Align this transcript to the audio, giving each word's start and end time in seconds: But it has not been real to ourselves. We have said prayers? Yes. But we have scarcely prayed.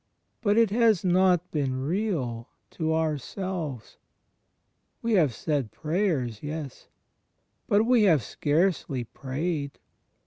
But 0.41 0.57
it 0.57 0.71
has 0.71 1.05
not 1.05 1.51
been 1.51 1.83
real 1.83 2.49
to 2.71 2.91
ourselves. 2.91 3.97
We 5.03 5.13
have 5.13 5.31
said 5.31 5.71
prayers? 5.71 6.41
Yes. 6.41 6.87
But 7.67 7.83
we 7.85 8.01
have 8.09 8.23
scarcely 8.23 9.03
prayed. 9.03 9.77